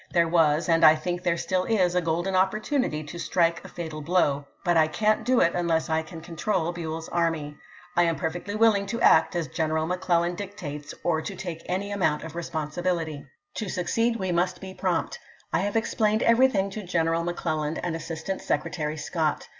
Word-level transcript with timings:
There 0.11 0.27
was, 0.27 0.67
and 0.67 0.83
I 0.83 0.95
think 0.95 1.21
there 1.21 1.37
still 1.37 1.63
is, 1.65 1.93
a 1.93 2.01
golden 2.01 2.35
opportunity 2.35 3.03
to 3.03 3.19
strike 3.19 3.63
a 3.63 3.67
fatal 3.69 4.01
blow, 4.01 4.47
but 4.65 4.75
I 4.75 4.87
can't 4.87 5.23
do 5.23 5.41
it 5.41 5.53
unless 5.53 5.91
I 5.91 6.01
can 6.01 6.21
control 6.21 6.71
Buell's 6.71 7.07
army. 7.09 7.55
I 7.95 8.05
am 8.05 8.15
perfectly 8.15 8.55
willing 8.55 8.87
to 8.87 9.01
act 9.01 9.35
as 9.35 9.47
G 9.47 9.61
eneral 9.61 9.85
McClellan 9.85 10.33
dictates 10.33 10.95
or 11.03 11.21
to 11.21 11.35
take 11.35 11.61
any 11.67 11.91
amount 11.91 12.23
of 12.23 12.33
responsibility. 12.35 13.27
THE 13.53 13.69
SHILOH 13.69 13.69
CAMPAIGN 13.69 13.69
309 13.69 13.69
To 13.69 13.69
succeed 13.69 14.15
we 14.19 14.31
must 14.31 14.59
be 14.59 14.73
prompt. 14.73 15.19
I 15.53 15.59
have 15.59 15.75
explained 15.75 16.21
ch. 16.21 16.23
xviii. 16.23 16.31
everything 16.31 16.69
to 16.71 16.81
General 16.83 17.23
McClellan 17.23 17.77
and 17.77 17.95
Assistant 17.95 18.41
Secretary 18.41 18.97
Scott. 18.97 19.49